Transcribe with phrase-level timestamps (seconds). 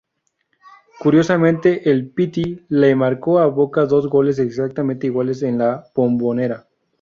[0.99, 6.67] Curiosamente, el "Pity" le marcó a Boca dos goles exactamente iguales en La Bombonera.